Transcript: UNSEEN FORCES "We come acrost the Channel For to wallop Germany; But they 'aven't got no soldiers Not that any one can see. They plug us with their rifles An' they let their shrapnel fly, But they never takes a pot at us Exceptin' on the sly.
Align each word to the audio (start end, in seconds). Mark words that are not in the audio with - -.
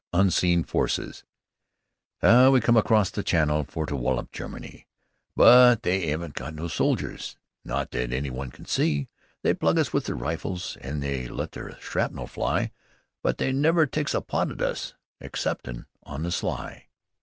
UNSEEN 0.13 0.63
FORCES 0.63 1.23
"We 2.23 2.59
come 2.59 2.75
acrost 2.75 3.13
the 3.13 3.21
Channel 3.21 3.63
For 3.65 3.85
to 3.85 3.95
wallop 3.95 4.31
Germany; 4.31 4.87
But 5.35 5.83
they 5.83 6.11
'aven't 6.11 6.33
got 6.33 6.55
no 6.55 6.67
soldiers 6.69 7.37
Not 7.63 7.91
that 7.91 8.11
any 8.11 8.31
one 8.31 8.49
can 8.49 8.65
see. 8.65 9.09
They 9.43 9.53
plug 9.53 9.77
us 9.77 9.93
with 9.93 10.05
their 10.07 10.15
rifles 10.15 10.75
An' 10.77 11.01
they 11.01 11.27
let 11.27 11.51
their 11.51 11.79
shrapnel 11.79 12.25
fly, 12.25 12.71
But 13.21 13.37
they 13.37 13.51
never 13.51 13.85
takes 13.85 14.15
a 14.15 14.21
pot 14.21 14.49
at 14.49 14.59
us 14.59 14.95
Exceptin' 15.21 15.85
on 16.01 16.23
the 16.23 16.31
sly. 16.31 16.87